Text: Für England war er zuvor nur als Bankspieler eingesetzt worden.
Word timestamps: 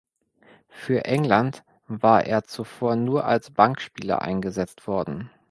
Für 0.67 1.05
England 1.05 1.63
war 1.85 2.25
er 2.25 2.43
zuvor 2.43 2.95
nur 2.95 3.25
als 3.25 3.51
Bankspieler 3.51 4.23
eingesetzt 4.23 4.87
worden. 4.87 5.29